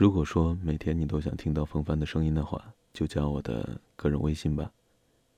[0.00, 4.70] 如果说每天你都想听到风帆的声音的话，就加我的个人微信吧。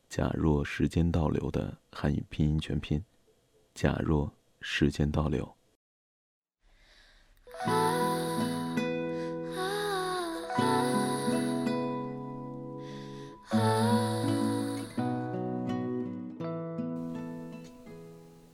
[0.09, 3.03] 假若时间倒流的汉语拼音全拼，
[3.75, 5.53] 假若时间倒流。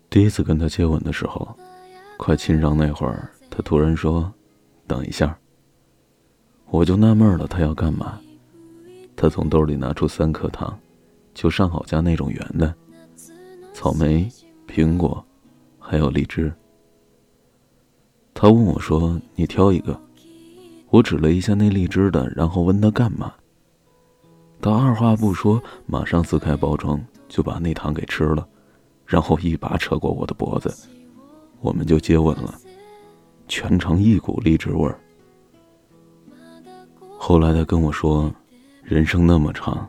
[0.09, 1.55] 第一次跟他接吻的时候，
[2.17, 4.33] 快亲上那会儿，他突然说
[4.89, 5.39] ：“等一下。”
[6.71, 8.19] 我就纳闷了，他要干嘛？
[9.17, 10.79] 他从兜里拿出三颗糖，
[11.35, 12.75] 就上好家那种圆的，
[13.73, 14.29] 草莓、
[14.69, 15.25] 苹果，
[15.79, 16.53] 还有荔枝。
[18.35, 19.99] 他问我说：“你挑一个。”
[20.91, 23.33] 我指了一下那荔枝的，然后问他干嘛。
[24.61, 28.47] 他二话不说，马上撕开包装，就把那糖给吃了，
[29.07, 30.73] 然后一把扯过我的脖子，
[31.61, 32.55] 我们就接吻了，
[33.49, 34.99] 全程一股荔枝味儿。
[37.21, 38.33] 后来他跟我说
[38.83, 39.87] ：“人生那么长，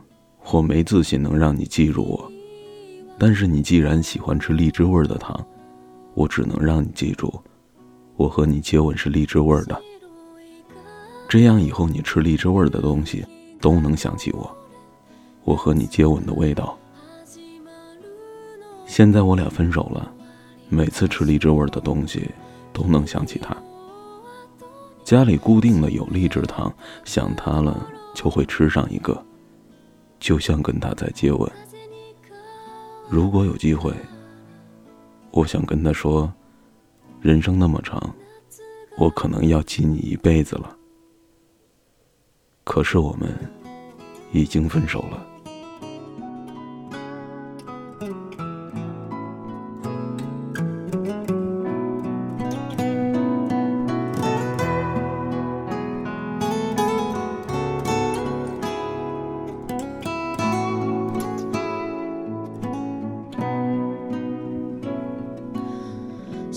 [0.52, 2.30] 我没自信能让你记住我。
[3.18, 5.42] 但是你既然喜欢吃荔枝味的糖，
[6.14, 7.32] 我只能让你记住，
[8.16, 9.80] 我和你接吻是荔枝味的。
[11.28, 13.24] 这样以后你吃荔枝味的东西
[13.60, 14.54] 都能想起我，
[15.44, 16.76] 我和你接吻的味道。
[18.84, 20.12] 现在我俩分手了，
[20.68, 22.28] 每次吃荔枝味的东西
[22.72, 23.56] 都能想起他。”
[25.10, 26.72] 家里固定的有荔枝糖，
[27.04, 29.20] 想他了就会吃上一个，
[30.20, 31.50] 就像跟他在接吻。
[33.08, 33.92] 如果有机会，
[35.32, 36.32] 我想跟他说，
[37.20, 38.14] 人生那么长，
[38.98, 40.76] 我可能要记你一辈子了。
[42.62, 43.36] 可是我们
[44.30, 45.26] 已经分手了。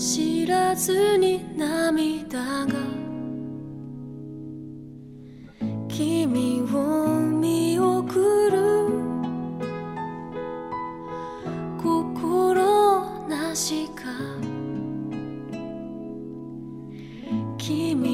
[0.04, 2.74] 知らずに涙が。
[5.88, 8.58] 君を見送る。
[11.82, 14.04] 心なしか。
[17.56, 18.13] 君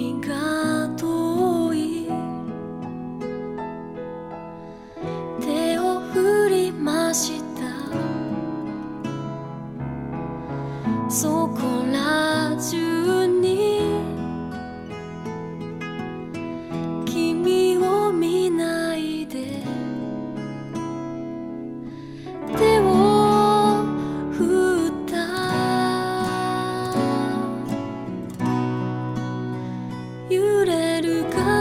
[31.33, 31.60] か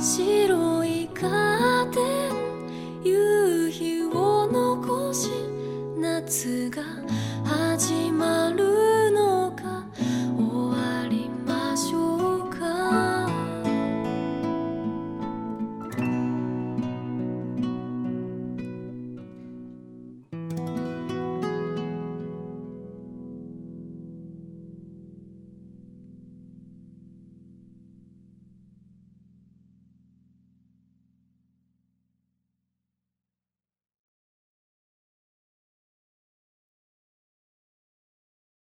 [0.00, 2.00] 白いカーテ
[2.30, 5.28] ン夕日を残し
[5.98, 6.82] 夏が